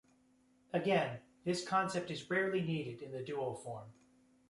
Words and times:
Again, 0.73 1.19
this 1.43 1.63
concept 1.63 2.09
is 2.09 2.27
rarely 2.27 2.61
needed 2.63 3.03
in 3.03 3.11
the 3.11 3.21
dual 3.21 3.53
form. 3.53 3.85